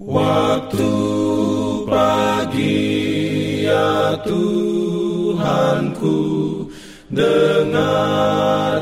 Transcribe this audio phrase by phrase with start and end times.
[0.00, 0.88] Waktu
[1.84, 2.88] pagi
[3.68, 6.16] ya Tuhanku
[7.12, 8.79] Dengarlah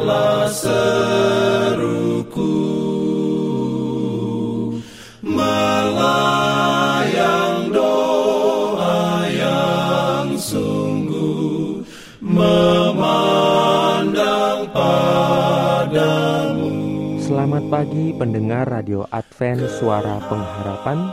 [17.68, 21.04] Pagi pendengar Radio Advent Suara Pengharapan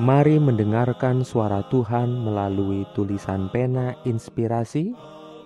[0.00, 4.96] Mari mendengarkan suara Tuhan melalui tulisan pena inspirasi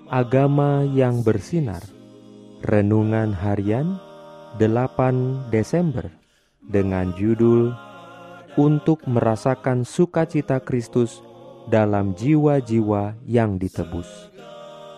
[0.07, 1.83] Agama yang bersinar.
[2.63, 3.99] Renungan harian
[4.63, 6.15] 8 Desember
[6.63, 7.75] Dengan judul
[8.55, 11.27] Untuk merasakan sukacita Kristus
[11.67, 14.31] dalam jiwa-jiwa yang ditebus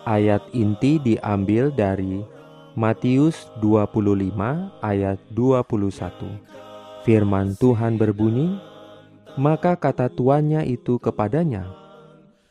[0.05, 2.37] Ayat inti diambil dari
[2.79, 4.31] Matius 25
[4.79, 6.31] ayat 21.
[7.03, 8.55] Firman Tuhan berbunyi,
[9.35, 11.75] "Maka kata tuannya itu kepadanya,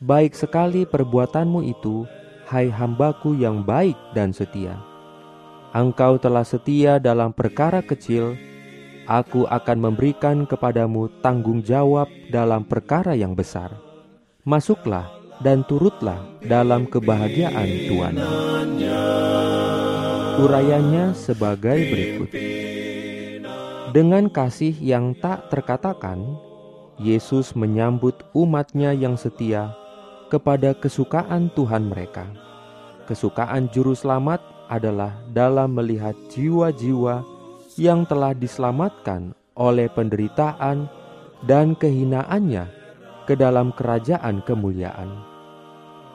[0.05, 2.05] Baik sekali perbuatanmu itu,
[2.45, 4.77] hai hambaku yang baik dan setia.
[5.73, 8.37] Engkau telah setia dalam perkara kecil,
[9.09, 13.73] aku akan memberikan kepadamu tanggung jawab dalam perkara yang besar.
[14.45, 15.09] Masuklah
[15.41, 18.58] dan turutlah dalam kebahagiaan Tuhan."
[20.39, 22.31] Urayanya sebagai berikut.
[23.91, 26.23] Dengan kasih yang tak terkatakan,
[26.95, 29.75] Yesus menyambut umatnya yang setia
[30.31, 32.31] kepada kesukaan Tuhan mereka.
[33.11, 34.39] Kesukaan juru selamat
[34.71, 37.27] adalah dalam melihat jiwa-jiwa
[37.75, 40.87] yang telah diselamatkan oleh penderitaan
[41.51, 42.71] dan kehinaannya
[43.27, 45.11] ke dalam kerajaan kemuliaan.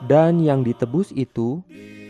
[0.07, 1.59] Dan yang ditebus itu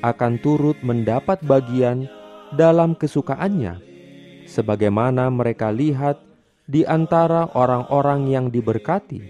[0.04, 2.12] akan turut mendapat bagian
[2.52, 3.80] dalam kesukaannya,
[4.46, 6.20] sebagaimana mereka lihat
[6.68, 9.24] di antara orang-orang yang diberkati,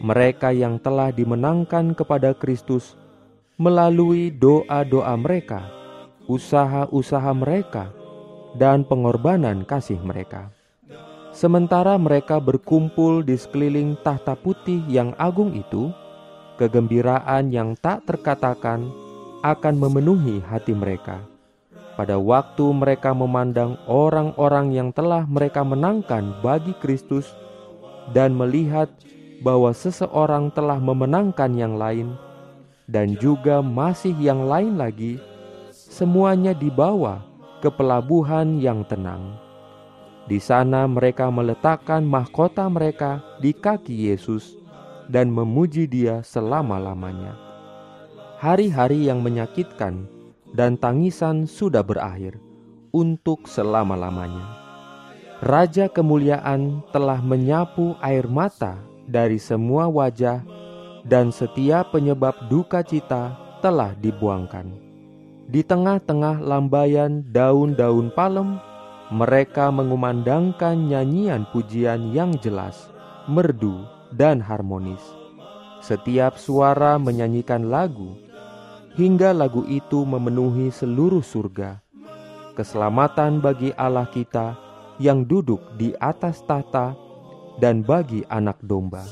[0.00, 2.96] mereka yang telah dimenangkan kepada Kristus
[3.60, 5.68] melalui doa-doa mereka,
[6.24, 7.92] usaha-usaha mereka,
[8.56, 10.48] dan pengorbanan kasih mereka.
[11.30, 15.94] Sementara mereka berkumpul di sekeliling tahta putih yang agung itu,
[16.58, 18.90] kegembiraan yang tak terkatakan
[19.40, 21.24] akan memenuhi hati mereka.
[21.96, 27.28] Pada waktu mereka memandang orang-orang yang telah mereka menangkan bagi Kristus
[28.16, 28.88] dan melihat
[29.44, 32.16] bahwa seseorang telah memenangkan yang lain
[32.88, 35.20] dan juga masih yang lain lagi,
[35.72, 37.20] semuanya dibawa
[37.60, 39.36] ke pelabuhan yang tenang.
[40.28, 44.56] Di sana mereka meletakkan mahkota mereka di kaki Yesus
[45.10, 47.49] dan memuji Dia selama-lamanya
[48.40, 50.08] hari-hari yang menyakitkan
[50.56, 52.40] dan tangisan sudah berakhir
[52.88, 54.48] untuk selama-lamanya.
[55.44, 60.40] Raja kemuliaan telah menyapu air mata dari semua wajah
[61.04, 64.72] dan setiap penyebab duka cita telah dibuangkan.
[65.44, 68.56] Di tengah-tengah lambaian daun-daun palem,
[69.12, 72.88] mereka mengumandangkan nyanyian pujian yang jelas,
[73.28, 73.84] merdu,
[74.16, 75.02] dan harmonis.
[75.80, 78.29] Setiap suara menyanyikan lagu
[78.98, 81.78] hingga lagu itu memenuhi seluruh surga.
[82.58, 84.58] Keselamatan bagi Allah kita
[85.00, 86.92] yang duduk di atas tahta
[87.62, 89.06] dan bagi anak domba.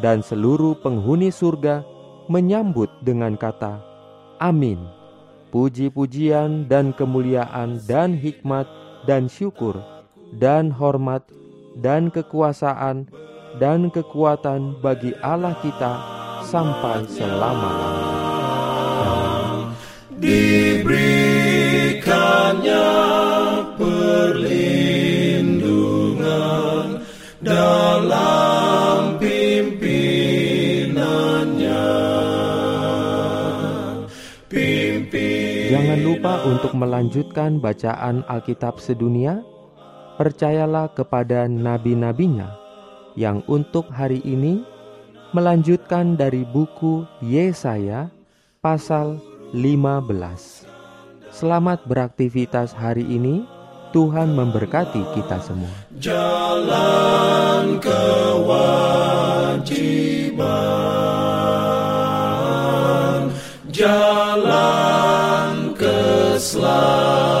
[0.00, 1.84] Dan seluruh penghuni surga
[2.30, 3.80] menyambut dengan kata,
[4.40, 4.80] Amin.
[5.50, 8.70] Puji-pujian dan kemuliaan dan hikmat
[9.02, 9.74] dan syukur
[10.38, 11.26] dan hormat
[11.82, 13.10] dan kekuasaan
[13.58, 15.98] dan kekuatan bagi Allah kita
[16.46, 18.09] sampai selama-lamanya
[35.70, 39.38] Jangan lupa untuk melanjutkan bacaan Alkitab sedunia.
[40.18, 42.52] Percayalah kepada nabi-nabinya
[43.16, 44.60] yang untuk hari ini
[45.32, 48.12] melanjutkan dari buku Yesaya
[48.60, 49.16] pasal
[49.56, 50.68] 15.
[51.32, 53.48] Selamat beraktivitas hari ini.
[53.90, 55.74] Tuhan memberkati kita semua.
[55.98, 58.54] Jalan kewajiban,
[63.72, 67.39] jalan keselamatan.